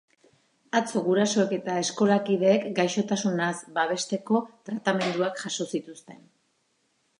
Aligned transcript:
Atzo 0.77 1.01
gurasoek 1.07 1.51
eta 1.57 1.75
eskolakideek 1.81 2.65
gaixotasunaz 2.81 3.53
babesteko 3.77 4.43
tratamenduak 4.71 5.41
jaso 5.45 5.71
zituzten. 5.77 6.29